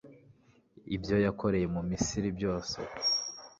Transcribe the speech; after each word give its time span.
ibyo 0.95 1.15
yakoreye 1.25 1.67
mu 1.75 1.81
misiri 1.89 2.29
byose 2.37 2.75